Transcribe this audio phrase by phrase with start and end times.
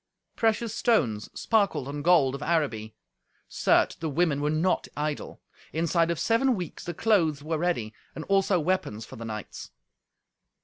[0.35, 2.95] Precious stones sparkled on gold of Araby.
[3.47, 5.43] Certes, the women were not idle.
[5.73, 9.69] Inside of seven weeks the clothes were ready, and also weapons for the knights.